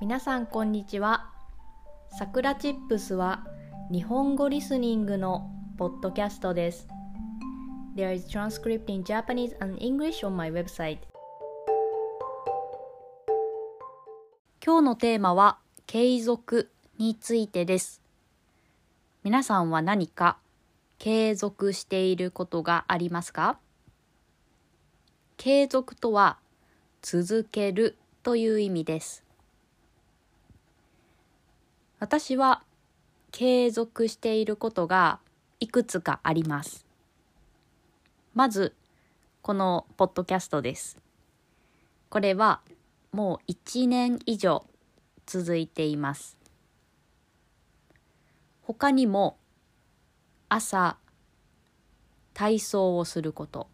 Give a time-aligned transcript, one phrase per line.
[0.00, 1.28] 皆さんこんにちは。
[2.16, 3.44] さくらチップスは
[3.90, 6.86] 日本語リスニングのポッドキャストです。
[7.96, 10.98] There is transcript in Japanese and English on my website.
[14.64, 15.58] 今日のテーマは
[15.88, 18.00] 継続についてです。
[19.24, 20.38] 皆さんは何か
[21.00, 23.58] 継続していることがありますか？
[25.36, 26.38] 継続とは
[27.02, 29.24] 続けるという意味です。
[32.00, 32.62] 私は
[33.32, 35.20] 継続していることが
[35.60, 36.86] いくつかあります。
[38.34, 38.74] まず、
[39.42, 40.98] このポッドキャストです。
[42.08, 42.60] これは
[43.12, 44.64] もう1年以上
[45.26, 46.38] 続いています。
[48.62, 49.38] 他にも
[50.50, 50.98] 朝
[52.34, 53.68] 体操をすること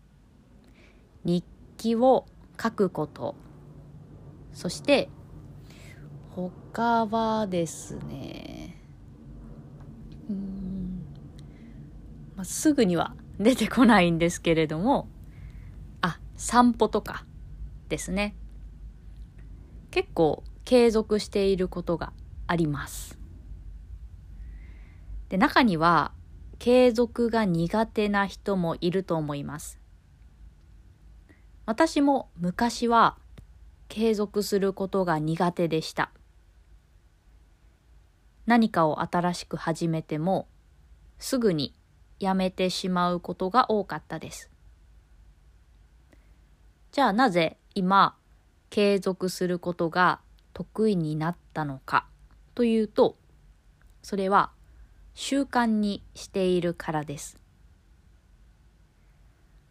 [1.25, 1.45] 日
[1.77, 2.27] 記を
[2.63, 3.35] 書くこと
[4.53, 5.09] そして
[6.35, 8.77] 他はですね
[10.29, 11.05] うん、
[12.35, 15.09] まあ、すぐには出てこないんですけれども
[16.01, 17.25] あ散歩とか
[17.89, 18.35] ですね。
[19.91, 22.13] 結構継続していることが
[22.49, 23.19] あります。
[25.29, 26.13] で中には
[26.59, 29.79] 継続が苦手な人もいると思います。
[31.67, 33.19] 私も昔は
[33.89, 36.11] 継続することが苦手でした。
[38.47, 40.49] 何かを新しく始めても
[41.19, 41.75] すぐに
[42.21, 44.51] やめてしまうことが多かったです。
[46.93, 48.17] じゃあなぜ今
[48.71, 50.21] 継続することが
[50.53, 52.07] 得意になったのか
[52.55, 53.17] というと
[54.03, 54.53] それは
[55.15, 57.39] 習慣にしているからです。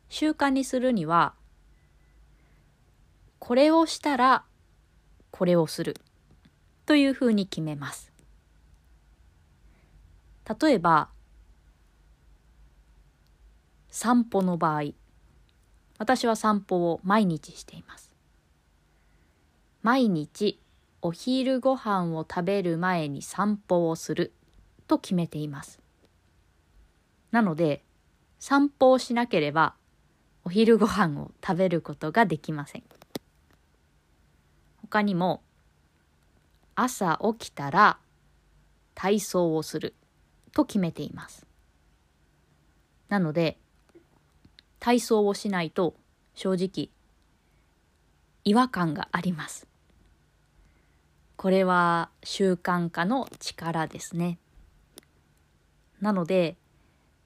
[0.09, 1.33] 習慣にするには
[3.39, 4.45] これをしたら
[5.31, 5.97] これをする
[6.85, 8.12] というふうに決めます。
[10.47, 11.09] 例えば
[13.89, 14.91] 散歩の場合
[15.97, 18.11] 私は散歩を毎日しています。
[19.83, 20.59] 毎日
[21.01, 24.33] お昼ご飯を食べる前に散歩をする
[24.87, 25.79] と決めています。
[27.31, 27.83] なので
[28.39, 29.75] 散歩をしなければ
[30.43, 32.83] お昼ご飯を食べることができません。
[34.81, 35.41] 他にも
[36.75, 37.97] 朝起きたら
[38.95, 39.93] 体操をする。
[40.53, 41.45] と決めています。
[43.09, 43.57] なので
[44.79, 45.95] 体操をしないと
[46.35, 46.89] 正直
[48.43, 49.67] 違和感があります。
[51.35, 54.39] これは習慣化の力ですね。
[56.01, 56.57] なので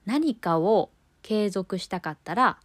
[0.06, 0.90] 何かを
[1.22, 2.58] 継続したかったら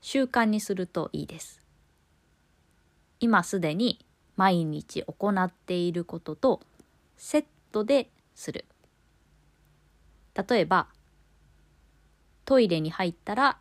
[0.00, 1.60] 習慣にするといいです。
[3.20, 4.04] 今すでに
[4.36, 6.60] 毎日行っていることと
[7.16, 8.64] セットでする。
[10.34, 10.88] 例えば
[12.44, 13.58] トイレに入ったら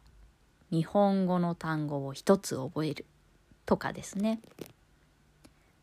[0.71, 3.05] 日本語の単語を一つ覚える
[3.65, 4.41] とかですね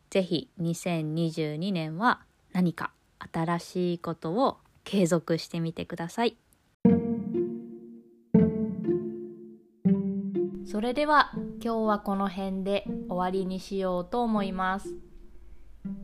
[0.09, 2.91] ぜひ2022年は何か
[3.31, 6.37] 新しいことを継続してみてください。
[10.65, 11.31] それでは
[11.63, 14.95] 今日はこの辺で終わりにしようと思います。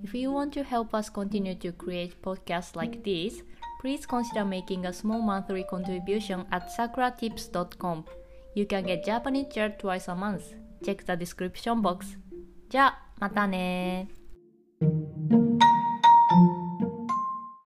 [0.04, 3.44] If you want to help us continue to create podcasts like this,
[3.85, 8.05] please consider making a small monthly contribution at sakuratips.com.
[8.55, 10.55] You can get Japanese chat twice a month.
[10.85, 12.19] Check the description box.
[12.69, 14.09] じゃあ、またね